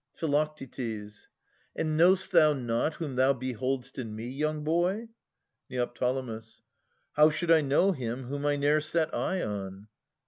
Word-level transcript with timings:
Phi. 0.15 0.25
And 1.75 1.95
know'st 1.95 2.31
thou 2.31 2.53
not 2.53 2.95
whom 2.95 3.17
thou 3.17 3.33
behold'st 3.33 3.99
in 3.99 4.15
me. 4.15 4.29
Young 4.29 4.63
boy? 4.63 5.09
Neo. 5.69 6.41
How 7.13 7.29
should 7.29 7.51
I 7.51 7.61
know 7.61 7.91
him 7.91 8.23
whom 8.23 8.43
I 8.47 8.55
ne'er 8.55 8.81
Set 8.81 9.13
eye 9.13 9.43
on? 9.43 9.89